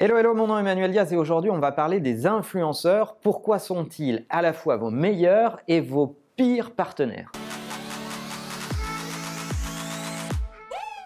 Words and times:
Hello, 0.00 0.16
hello, 0.16 0.32
mon 0.32 0.46
nom 0.46 0.56
est 0.56 0.60
Emmanuel 0.60 0.92
Diaz 0.92 1.12
et 1.12 1.16
aujourd'hui 1.16 1.50
on 1.50 1.58
va 1.58 1.72
parler 1.72 1.98
des 1.98 2.24
influenceurs. 2.24 3.16
Pourquoi 3.16 3.58
sont-ils 3.58 4.24
à 4.28 4.42
la 4.42 4.52
fois 4.52 4.76
vos 4.76 4.92
meilleurs 4.92 5.58
et 5.66 5.80
vos 5.80 6.16
pires 6.36 6.70
partenaires? 6.70 7.32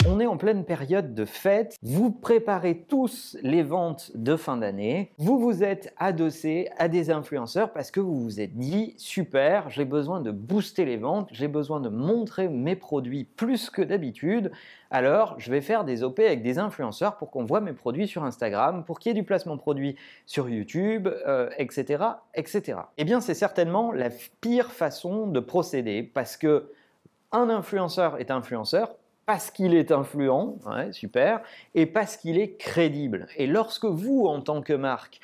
On 0.05 0.19
est 0.19 0.27
en 0.27 0.37
pleine 0.37 0.65
période 0.65 1.15
de 1.15 1.25
fête, 1.25 1.77
vous 1.81 2.11
préparez 2.11 2.85
tous 2.89 3.37
les 3.43 3.63
ventes 3.63 4.11
de 4.17 4.35
fin 4.35 4.57
d'année, 4.57 5.13
vous 5.17 5.39
vous 5.39 5.63
êtes 5.63 5.95
adossé 5.97 6.69
à 6.77 6.89
des 6.89 7.11
influenceurs 7.11 7.73
parce 7.73 7.93
que 7.93 8.01
vous 8.01 8.21
vous 8.21 8.41
êtes 8.41 8.57
dit 8.57 8.95
super, 8.99 9.71
j'ai 9.71 9.85
besoin 9.85 10.21
de 10.21 10.33
booster 10.33 10.85
les 10.85 10.97
ventes, 10.97 11.29
j'ai 11.31 11.47
besoin 11.47 11.81
de 11.81 11.89
montrer 11.89 12.49
mes 12.49 12.75
produits 12.75 13.25
plus 13.25 13.71
que 13.71 13.81
d'habitude, 13.81 14.51
alors 14.91 15.37
je 15.39 15.53
vais 15.53 15.61
faire 15.61 15.85
des 15.85 16.03
OP 16.03 16.19
avec 16.19 16.43
des 16.43 16.59
influenceurs 16.59 17.17
pour 17.17 17.31
qu'on 17.31 17.45
voit 17.45 17.61
mes 17.61 17.73
produits 17.73 18.09
sur 18.09 18.25
Instagram, 18.25 18.85
pour 18.85 18.99
qu'il 18.99 19.11
y 19.11 19.13
ait 19.13 19.21
du 19.21 19.25
placement 19.25 19.57
produit 19.57 19.95
sur 20.27 20.49
YouTube, 20.49 21.09
etc., 21.59 21.99
euh, 22.01 22.13
etc. 22.35 22.79
Eh 22.99 23.05
bien 23.05 23.21
c'est 23.21 23.35
certainement 23.35 23.93
la 23.93 24.11
pire 24.41 24.73
façon 24.73 25.29
de 25.29 25.39
procéder 25.39 26.03
parce 26.03 26.37
que 26.37 26.73
un 27.31 27.49
influenceur 27.49 28.21
est 28.21 28.31
influenceur 28.31 28.97
parce 29.33 29.51
qu'il 29.51 29.75
est 29.75 29.93
influent, 29.93 30.59
super, 30.91 31.41
et 31.75 31.87
parce 31.87 32.19
qu'il 32.19 32.39
est 32.39 32.59
crédible. 32.59 33.29
Et 33.39 33.47
lorsque 33.47 33.87
vous, 33.87 34.27
en 34.27 34.43
tant 34.43 34.61
que 34.61 34.75
marque, 34.75 35.21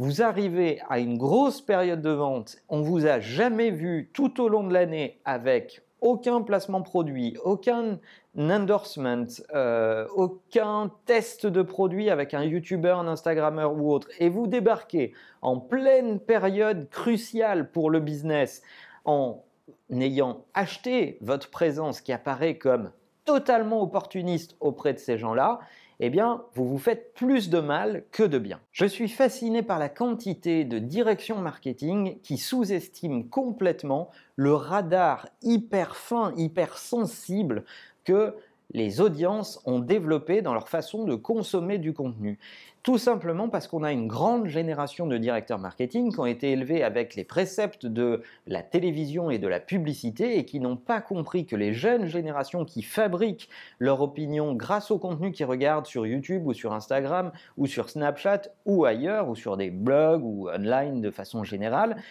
vous 0.00 0.20
arrivez 0.20 0.80
à 0.90 0.98
une 0.98 1.16
grosse 1.16 1.60
période 1.60 2.02
de 2.02 2.10
vente, 2.10 2.56
on 2.68 2.82
vous 2.82 3.06
a 3.06 3.20
jamais 3.20 3.70
vu 3.70 4.10
tout 4.14 4.40
au 4.40 4.48
long 4.48 4.64
de 4.64 4.72
l'année 4.72 5.20
avec 5.24 5.82
aucun 6.00 6.42
placement 6.42 6.82
produit, 6.82 7.36
aucun 7.44 8.00
endorsement, 8.36 9.26
euh, 9.54 10.08
aucun 10.16 10.90
test 11.06 11.46
de 11.46 11.62
produit 11.62 12.10
avec 12.10 12.34
un 12.34 12.42
YouTuber, 12.42 12.96
un 12.98 13.06
Instagrammeur 13.06 13.74
ou 13.74 13.92
autre, 13.92 14.08
et 14.18 14.28
vous 14.28 14.48
débarquez 14.48 15.12
en 15.40 15.60
pleine 15.60 16.18
période 16.18 16.90
cruciale 16.90 17.70
pour 17.70 17.90
le 17.90 18.00
business 18.00 18.64
en 19.04 19.44
ayant 19.92 20.46
acheté 20.52 21.16
votre 21.20 21.48
présence 21.48 22.00
qui 22.00 22.12
apparaît 22.12 22.58
comme 22.58 22.90
totalement 23.24 23.82
opportuniste 23.82 24.56
auprès 24.60 24.92
de 24.92 24.98
ces 24.98 25.18
gens-là, 25.18 25.60
eh 26.00 26.10
bien, 26.10 26.42
vous 26.54 26.66
vous 26.66 26.78
faites 26.78 27.14
plus 27.14 27.48
de 27.48 27.60
mal 27.60 28.04
que 28.10 28.24
de 28.24 28.38
bien. 28.38 28.60
Je 28.72 28.86
suis 28.86 29.08
fasciné 29.08 29.62
par 29.62 29.78
la 29.78 29.88
quantité 29.88 30.64
de 30.64 30.78
directions 30.78 31.38
marketing 31.38 32.20
qui 32.22 32.38
sous-estiment 32.38 33.22
complètement 33.22 34.10
le 34.34 34.52
radar 34.52 35.28
hyper 35.42 35.94
fin, 35.94 36.32
hyper 36.36 36.76
sensible 36.76 37.64
que 38.04 38.34
les 38.72 39.00
audiences 39.00 39.60
ont 39.66 39.78
développé 39.78 40.42
dans 40.42 40.54
leur 40.54 40.68
façon 40.68 41.04
de 41.04 41.14
consommer 41.14 41.78
du 41.78 41.92
contenu. 41.92 42.38
Tout 42.82 42.98
simplement 42.98 43.48
parce 43.48 43.68
qu'on 43.68 43.84
a 43.84 43.92
une 43.92 44.08
grande 44.08 44.46
génération 44.46 45.06
de 45.06 45.16
directeurs 45.16 45.60
marketing 45.60 46.12
qui 46.12 46.18
ont 46.18 46.26
été 46.26 46.50
élevés 46.50 46.82
avec 46.82 47.14
les 47.14 47.22
préceptes 47.22 47.86
de 47.86 48.22
la 48.48 48.62
télévision 48.62 49.30
et 49.30 49.38
de 49.38 49.46
la 49.46 49.60
publicité 49.60 50.36
et 50.36 50.44
qui 50.44 50.58
n'ont 50.58 50.76
pas 50.76 51.00
compris 51.00 51.46
que 51.46 51.54
les 51.54 51.74
jeunes 51.74 52.06
générations 52.06 52.64
qui 52.64 52.82
fabriquent 52.82 53.48
leur 53.78 54.00
opinion 54.00 54.54
grâce 54.54 54.90
au 54.90 54.98
contenu 54.98 55.30
qu'ils 55.30 55.46
regardent 55.46 55.86
sur 55.86 56.06
YouTube 56.06 56.44
ou 56.44 56.54
sur 56.54 56.72
Instagram 56.72 57.30
ou 57.56 57.66
sur 57.66 57.88
Snapchat 57.88 58.42
ou 58.66 58.84
ailleurs 58.84 59.28
ou 59.28 59.36
sur 59.36 59.56
des 59.56 59.70
blogs 59.70 60.24
ou 60.24 60.48
online 60.48 61.00
de 61.00 61.10
façon 61.12 61.44
générale 61.44 62.02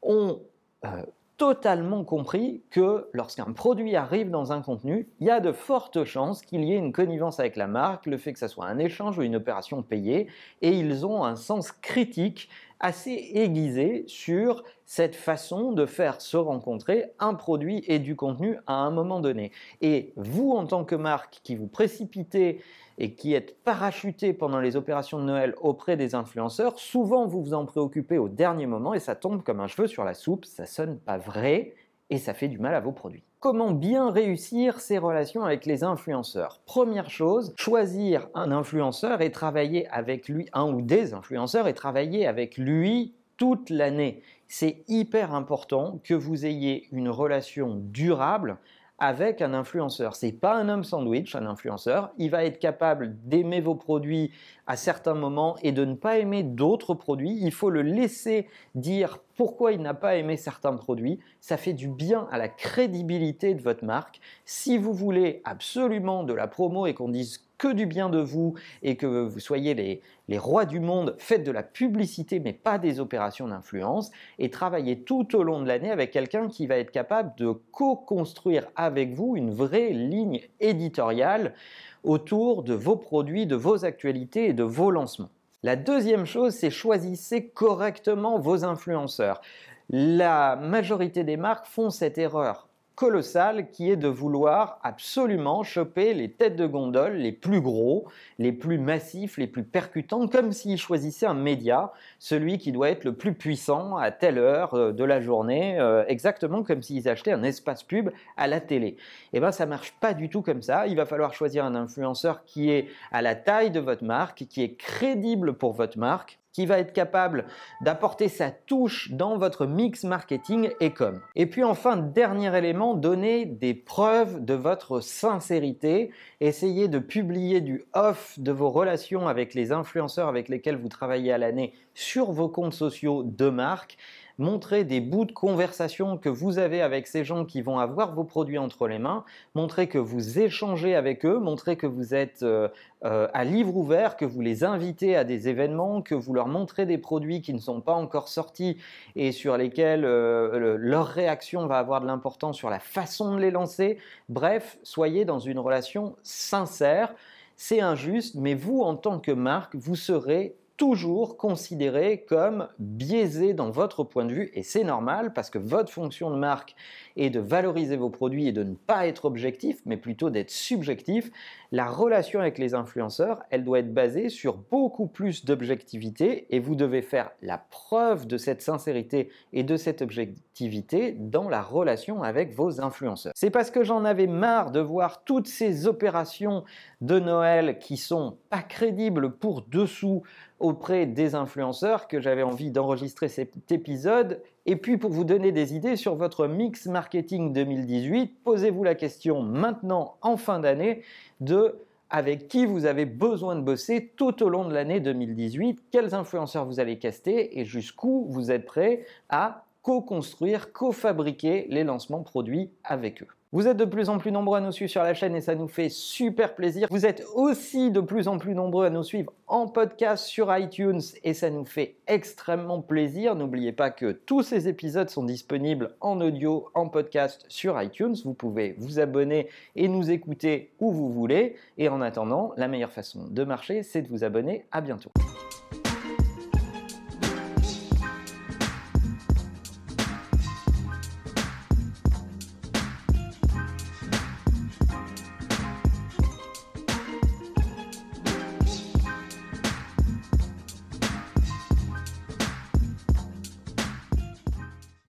ont 0.00 0.40
euh, 0.86 1.02
totalement 1.36 2.04
compris 2.04 2.62
que 2.70 3.08
lorsqu'un 3.12 3.52
produit 3.52 3.96
arrive 3.96 4.30
dans 4.30 4.52
un 4.52 4.62
contenu, 4.62 5.08
il 5.20 5.26
y 5.26 5.30
a 5.30 5.40
de 5.40 5.52
fortes 5.52 6.04
chances 6.04 6.42
qu'il 6.42 6.64
y 6.64 6.72
ait 6.72 6.78
une 6.78 6.92
connivence 6.92 7.40
avec 7.40 7.56
la 7.56 7.66
marque, 7.66 8.06
le 8.06 8.18
fait 8.18 8.32
que 8.32 8.38
ça 8.38 8.48
soit 8.48 8.66
un 8.66 8.78
échange 8.78 9.18
ou 9.18 9.22
une 9.22 9.36
opération 9.36 9.82
payée, 9.82 10.28
et 10.62 10.70
ils 10.70 11.04
ont 11.04 11.24
un 11.24 11.36
sens 11.36 11.72
critique 11.72 12.48
assez 12.80 13.30
aiguisé 13.34 14.04
sur 14.06 14.62
cette 14.84 15.16
façon 15.16 15.72
de 15.72 15.86
faire 15.86 16.20
se 16.20 16.36
rencontrer 16.36 17.12
un 17.18 17.34
produit 17.34 17.82
et 17.86 17.98
du 17.98 18.16
contenu 18.16 18.58
à 18.66 18.74
un 18.74 18.90
moment 18.90 19.20
donné. 19.20 19.52
Et 19.80 20.12
vous, 20.16 20.52
en 20.52 20.66
tant 20.66 20.84
que 20.84 20.94
marque 20.94 21.40
qui 21.42 21.54
vous 21.56 21.66
précipitez 21.66 22.60
et 22.98 23.14
qui 23.14 23.34
êtes 23.34 23.62
parachuté 23.64 24.32
pendant 24.32 24.60
les 24.60 24.76
opérations 24.76 25.18
de 25.18 25.24
Noël 25.24 25.54
auprès 25.60 25.96
des 25.96 26.14
influenceurs, 26.14 26.78
souvent 26.78 27.26
vous 27.26 27.42
vous 27.42 27.54
en 27.54 27.64
préoccupez 27.64 28.18
au 28.18 28.28
dernier 28.28 28.66
moment 28.66 28.94
et 28.94 29.00
ça 29.00 29.16
tombe 29.16 29.42
comme 29.42 29.60
un 29.60 29.66
cheveu 29.66 29.86
sur 29.88 30.04
la 30.04 30.14
soupe, 30.14 30.44
ça 30.44 30.66
sonne 30.66 30.98
pas 30.98 31.18
vrai 31.18 31.74
et 32.10 32.18
ça 32.18 32.34
fait 32.34 32.48
du 32.48 32.58
mal 32.58 32.74
à 32.74 32.80
vos 32.80 32.92
produits. 32.92 33.24
Comment 33.44 33.72
bien 33.72 34.10
réussir 34.10 34.80
ces 34.80 34.96
relations 34.96 35.44
avec 35.44 35.66
les 35.66 35.84
influenceurs 35.84 36.62
Première 36.64 37.10
chose, 37.10 37.52
choisir 37.58 38.26
un 38.32 38.50
influenceur 38.50 39.20
et 39.20 39.30
travailler 39.30 39.86
avec 39.88 40.30
lui, 40.30 40.48
un 40.54 40.72
ou 40.72 40.80
des 40.80 41.12
influenceurs 41.12 41.68
et 41.68 41.74
travailler 41.74 42.26
avec 42.26 42.56
lui 42.56 43.12
toute 43.36 43.68
l'année. 43.68 44.22
C'est 44.48 44.82
hyper 44.88 45.34
important 45.34 46.00
que 46.04 46.14
vous 46.14 46.46
ayez 46.46 46.88
une 46.90 47.10
relation 47.10 47.82
durable 47.82 48.56
avec 48.98 49.42
un 49.42 49.52
influenceur. 49.52 50.14
C'est 50.14 50.32
pas 50.32 50.56
un 50.56 50.70
homme 50.70 50.84
sandwich, 50.84 51.34
un 51.34 51.44
influenceur. 51.44 52.12
Il 52.16 52.30
va 52.30 52.44
être 52.44 52.58
capable 52.58 53.14
d'aimer 53.24 53.60
vos 53.60 53.74
produits 53.74 54.30
à 54.66 54.76
certains 54.76 55.12
moments 55.12 55.56
et 55.62 55.72
de 55.72 55.84
ne 55.84 55.94
pas 55.94 56.16
aimer 56.16 56.44
d'autres 56.44 56.94
produits. 56.94 57.36
Il 57.42 57.52
faut 57.52 57.68
le 57.68 57.82
laisser 57.82 58.48
dire 58.74 59.18
pourquoi 59.36 59.72
il 59.72 59.80
n'a 59.80 59.94
pas 59.94 60.16
aimé 60.16 60.36
certains 60.36 60.74
produits. 60.74 61.18
Ça 61.40 61.56
fait 61.56 61.72
du 61.72 61.88
bien 61.88 62.28
à 62.30 62.38
la 62.38 62.48
crédibilité 62.48 63.54
de 63.54 63.62
votre 63.62 63.84
marque. 63.84 64.20
Si 64.44 64.78
vous 64.78 64.92
voulez 64.92 65.40
absolument 65.44 66.24
de 66.24 66.32
la 66.32 66.46
promo 66.46 66.86
et 66.86 66.94
qu'on 66.94 67.08
dise 67.08 67.44
que 67.58 67.72
du 67.72 67.86
bien 67.86 68.10
de 68.10 68.20
vous 68.20 68.54
et 68.82 68.96
que 68.96 69.06
vous 69.06 69.40
soyez 69.40 69.74
les, 69.74 70.00
les 70.28 70.38
rois 70.38 70.64
du 70.64 70.80
monde, 70.80 71.14
faites 71.18 71.44
de 71.44 71.52
la 71.52 71.62
publicité 71.62 72.40
mais 72.40 72.52
pas 72.52 72.78
des 72.78 73.00
opérations 73.00 73.48
d'influence 73.48 74.10
et 74.38 74.50
travaillez 74.50 75.00
tout 75.00 75.36
au 75.36 75.42
long 75.42 75.60
de 75.60 75.66
l'année 75.66 75.90
avec 75.90 76.10
quelqu'un 76.10 76.48
qui 76.48 76.66
va 76.66 76.76
être 76.76 76.90
capable 76.90 77.34
de 77.36 77.52
co-construire 77.72 78.66
avec 78.76 79.14
vous 79.14 79.36
une 79.36 79.52
vraie 79.52 79.90
ligne 79.90 80.40
éditoriale 80.60 81.54
autour 82.02 82.62
de 82.62 82.74
vos 82.74 82.96
produits, 82.96 83.46
de 83.46 83.56
vos 83.56 83.84
actualités 83.84 84.48
et 84.48 84.52
de 84.52 84.64
vos 84.64 84.90
lancements. 84.90 85.30
La 85.64 85.76
deuxième 85.76 86.26
chose, 86.26 86.52
c'est 86.52 86.68
choisissez 86.68 87.48
correctement 87.48 88.38
vos 88.38 88.66
influenceurs. 88.66 89.40
La 89.88 90.56
majorité 90.56 91.24
des 91.24 91.38
marques 91.38 91.64
font 91.64 91.88
cette 91.88 92.18
erreur 92.18 92.68
colossal 92.94 93.70
qui 93.70 93.90
est 93.90 93.96
de 93.96 94.08
vouloir 94.08 94.78
absolument 94.82 95.62
choper 95.62 96.14
les 96.14 96.30
têtes 96.30 96.56
de 96.56 96.66
gondole 96.66 97.14
les 97.14 97.32
plus 97.32 97.60
gros, 97.60 98.06
les 98.38 98.52
plus 98.52 98.78
massifs, 98.78 99.36
les 99.36 99.46
plus 99.46 99.64
percutants, 99.64 100.28
comme 100.28 100.52
s'ils 100.52 100.78
choisissaient 100.78 101.26
un 101.26 101.34
média, 101.34 101.92
celui 102.18 102.58
qui 102.58 102.72
doit 102.72 102.90
être 102.90 103.04
le 103.04 103.14
plus 103.14 103.34
puissant 103.34 103.96
à 103.96 104.10
telle 104.10 104.38
heure 104.38 104.74
euh, 104.74 104.92
de 104.92 105.04
la 105.04 105.20
journée, 105.20 105.78
euh, 105.80 106.04
exactement 106.06 106.62
comme 106.62 106.82
s'ils 106.82 107.08
achetaient 107.08 107.32
un 107.32 107.42
espace 107.42 107.82
pub 107.82 108.10
à 108.36 108.46
la 108.46 108.60
télé. 108.60 108.96
Eh 109.32 109.40
bien 109.40 109.52
ça 109.52 109.66
marche 109.66 109.92
pas 110.00 110.14
du 110.14 110.28
tout 110.28 110.42
comme 110.42 110.62
ça. 110.62 110.86
Il 110.86 110.96
va 110.96 111.06
falloir 111.06 111.34
choisir 111.34 111.64
un 111.64 111.74
influenceur 111.74 112.44
qui 112.44 112.70
est 112.70 112.88
à 113.10 113.22
la 113.22 113.34
taille 113.34 113.70
de 113.70 113.80
votre 113.80 114.04
marque, 114.04 114.44
qui 114.48 114.62
est 114.62 114.74
crédible 114.74 115.54
pour 115.54 115.72
votre 115.72 115.98
marque, 115.98 116.38
qui 116.54 116.64
va 116.64 116.78
être 116.78 116.94
capable 116.94 117.44
d'apporter 117.82 118.28
sa 118.28 118.50
touche 118.50 119.10
dans 119.10 119.36
votre 119.36 119.66
mix 119.66 120.04
marketing 120.04 120.70
et 120.80 120.92
com. 120.92 121.20
Et 121.34 121.46
puis 121.46 121.64
enfin, 121.64 121.96
dernier 121.96 122.56
élément, 122.56 122.94
donner 122.94 123.44
des 123.44 123.74
preuves 123.74 124.42
de 124.42 124.54
votre 124.54 125.00
sincérité. 125.00 126.10
Essayez 126.40 126.88
de 126.88 127.00
publier 127.00 127.60
du 127.60 127.84
off 127.92 128.38
de 128.38 128.52
vos 128.52 128.70
relations 128.70 129.28
avec 129.28 129.52
les 129.52 129.72
influenceurs 129.72 130.28
avec 130.28 130.48
lesquels 130.48 130.76
vous 130.76 130.88
travaillez 130.88 131.32
à 131.32 131.38
l'année 131.38 131.74
sur 131.92 132.32
vos 132.32 132.48
comptes 132.48 132.72
sociaux 132.72 133.24
de 133.24 133.50
marque 133.50 133.98
montrer 134.38 134.84
des 134.84 135.00
bouts 135.00 135.24
de 135.24 135.32
conversation 135.32 136.18
que 136.18 136.28
vous 136.28 136.58
avez 136.58 136.82
avec 136.82 137.06
ces 137.06 137.24
gens 137.24 137.44
qui 137.44 137.62
vont 137.62 137.78
avoir 137.78 138.14
vos 138.14 138.24
produits 138.24 138.58
entre 138.58 138.88
les 138.88 138.98
mains, 138.98 139.24
montrer 139.54 139.86
que 139.86 139.98
vous 139.98 140.38
échangez 140.38 140.94
avec 140.94 141.24
eux, 141.24 141.38
montrer 141.38 141.76
que 141.76 141.86
vous 141.86 142.14
êtes 142.14 142.42
euh, 142.42 142.68
euh, 143.04 143.28
à 143.32 143.44
livre 143.44 143.76
ouvert, 143.76 144.16
que 144.16 144.24
vous 144.24 144.40
les 144.40 144.64
invitez 144.64 145.16
à 145.16 145.24
des 145.24 145.48
événements, 145.48 146.02
que 146.02 146.14
vous 146.14 146.34
leur 146.34 146.48
montrez 146.48 146.86
des 146.86 146.98
produits 146.98 147.42
qui 147.42 147.54
ne 147.54 147.58
sont 147.58 147.80
pas 147.80 147.94
encore 147.94 148.28
sortis 148.28 148.76
et 149.14 149.30
sur 149.30 149.56
lesquels 149.56 150.04
euh, 150.04 150.76
leur 150.78 151.06
réaction 151.06 151.66
va 151.66 151.78
avoir 151.78 152.00
de 152.00 152.06
l'importance 152.06 152.56
sur 152.56 152.70
la 152.70 152.80
façon 152.80 153.34
de 153.34 153.40
les 153.40 153.50
lancer. 153.50 153.98
Bref, 154.28 154.78
soyez 154.82 155.24
dans 155.24 155.38
une 155.38 155.58
relation 155.58 156.16
sincère. 156.22 157.14
C'est 157.56 157.80
injuste, 157.80 158.34
mais 158.34 158.54
vous, 158.54 158.80
en 158.80 158.96
tant 158.96 159.20
que 159.20 159.30
marque, 159.30 159.76
vous 159.76 159.94
serez 159.94 160.56
toujours 160.76 161.36
considéré 161.36 162.24
comme 162.28 162.68
biaisé 162.78 163.54
dans 163.54 163.70
votre 163.70 164.02
point 164.02 164.24
de 164.24 164.32
vue 164.32 164.50
et 164.54 164.62
c'est 164.62 164.82
normal 164.82 165.32
parce 165.32 165.48
que 165.48 165.58
votre 165.58 165.92
fonction 165.92 166.30
de 166.30 166.36
marque 166.36 166.74
est 167.16 167.30
de 167.30 167.38
valoriser 167.38 167.96
vos 167.96 168.10
produits 168.10 168.48
et 168.48 168.52
de 168.52 168.64
ne 168.64 168.74
pas 168.74 169.06
être 169.06 169.24
objectif 169.24 169.78
mais 169.86 169.96
plutôt 169.96 170.30
d'être 170.30 170.50
subjectif. 170.50 171.30
La 171.70 171.86
relation 171.86 172.40
avec 172.40 172.58
les 172.58 172.74
influenceurs, 172.74 173.42
elle 173.50 173.64
doit 173.64 173.80
être 173.80 173.94
basée 173.94 174.28
sur 174.28 174.56
beaucoup 174.56 175.06
plus 175.06 175.44
d'objectivité 175.44 176.46
et 176.50 176.58
vous 176.58 176.74
devez 176.74 177.02
faire 177.02 177.30
la 177.42 177.58
preuve 177.58 178.26
de 178.26 178.36
cette 178.36 178.62
sincérité 178.62 179.30
et 179.52 179.62
de 179.62 179.76
cette 179.76 180.02
objectivité 180.02 181.12
dans 181.12 181.48
la 181.48 181.62
relation 181.62 182.22
avec 182.22 182.52
vos 182.52 182.80
influenceurs. 182.80 183.32
C'est 183.34 183.50
parce 183.50 183.70
que 183.70 183.82
j'en 183.84 184.04
avais 184.04 184.26
marre 184.26 184.70
de 184.70 184.80
voir 184.80 185.24
toutes 185.24 185.48
ces 185.48 185.86
opérations 185.86 186.64
de 187.00 187.18
Noël 187.18 187.78
qui 187.78 187.96
sont 187.96 188.38
pas 188.50 188.62
crédibles 188.62 189.32
pour 189.32 189.62
dessous 189.62 190.22
auprès 190.64 191.04
des 191.04 191.34
influenceurs 191.34 192.08
que 192.08 192.20
j'avais 192.20 192.42
envie 192.42 192.70
d'enregistrer 192.70 193.28
cet 193.28 193.70
épisode. 193.70 194.40
Et 194.64 194.76
puis 194.76 194.96
pour 194.96 195.10
vous 195.10 195.24
donner 195.24 195.52
des 195.52 195.74
idées 195.74 195.96
sur 195.96 196.14
votre 196.14 196.46
mix 196.46 196.86
marketing 196.86 197.52
2018, 197.52 198.42
posez-vous 198.42 198.82
la 198.82 198.94
question 198.94 199.42
maintenant 199.42 200.16
en 200.22 200.38
fin 200.38 200.60
d'année 200.60 201.02
de 201.40 201.76
avec 202.08 202.48
qui 202.48 202.64
vous 202.64 202.86
avez 202.86 203.04
besoin 203.04 203.56
de 203.56 203.60
bosser 203.60 204.12
tout 204.16 204.42
au 204.42 204.48
long 204.48 204.66
de 204.66 204.72
l'année 204.72 205.00
2018, 205.00 205.82
quels 205.90 206.14
influenceurs 206.14 206.64
vous 206.64 206.80
allez 206.80 206.98
caster 206.98 207.58
et 207.58 207.64
jusqu'où 207.66 208.26
vous 208.30 208.50
êtes 208.50 208.64
prêt 208.64 209.04
à 209.28 209.64
co-construire, 209.82 210.72
co-fabriquer 210.72 211.66
les 211.68 211.84
lancements 211.84 212.22
produits 212.22 212.70
avec 212.84 213.22
eux. 213.22 213.28
Vous 213.54 213.68
êtes 213.68 213.76
de 213.76 213.84
plus 213.84 214.08
en 214.08 214.18
plus 214.18 214.32
nombreux 214.32 214.58
à 214.58 214.60
nous 214.60 214.72
suivre 214.72 214.90
sur 214.90 215.04
la 215.04 215.14
chaîne 215.14 215.36
et 215.36 215.40
ça 215.40 215.54
nous 215.54 215.68
fait 215.68 215.88
super 215.88 216.56
plaisir. 216.56 216.88
Vous 216.90 217.06
êtes 217.06 217.24
aussi 217.36 217.92
de 217.92 218.00
plus 218.00 218.26
en 218.26 218.36
plus 218.36 218.52
nombreux 218.52 218.84
à 218.84 218.90
nous 218.90 219.04
suivre 219.04 219.32
en 219.46 219.68
podcast 219.68 220.24
sur 220.24 220.52
iTunes 220.58 221.00
et 221.22 221.34
ça 221.34 221.50
nous 221.50 221.64
fait 221.64 221.94
extrêmement 222.08 222.80
plaisir. 222.80 223.36
N'oubliez 223.36 223.70
pas 223.70 223.90
que 223.90 224.10
tous 224.10 224.42
ces 224.42 224.66
épisodes 224.66 225.08
sont 225.08 225.22
disponibles 225.22 225.94
en 226.00 226.20
audio, 226.20 226.68
en 226.74 226.88
podcast 226.88 227.44
sur 227.46 227.80
iTunes. 227.80 228.16
Vous 228.24 228.34
pouvez 228.34 228.74
vous 228.76 228.98
abonner 228.98 229.46
et 229.76 229.86
nous 229.86 230.10
écouter 230.10 230.72
où 230.80 230.90
vous 230.90 231.12
voulez. 231.12 231.54
Et 231.78 231.88
en 231.88 232.00
attendant, 232.00 232.54
la 232.56 232.66
meilleure 232.66 232.90
façon 232.90 233.28
de 233.30 233.44
marcher, 233.44 233.84
c'est 233.84 234.02
de 234.02 234.08
vous 234.08 234.24
abonner. 234.24 234.64
À 234.72 234.80
bientôt. 234.80 235.12